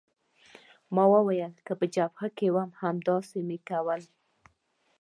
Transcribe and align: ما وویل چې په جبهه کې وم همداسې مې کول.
ما 0.95 1.03
وویل 1.13 1.53
چې 1.65 1.73
په 1.79 1.85
جبهه 1.95 2.27
کې 2.37 2.47
وم 2.55 2.69
همداسې 2.83 3.39
مې 3.47 3.57
کول. 3.67 4.01